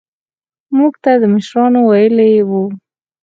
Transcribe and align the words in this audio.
موږ 0.77 0.93
ته 1.03 1.11
مشرانو 1.33 1.79
ويلي 1.91 2.31
وو. 2.49 2.63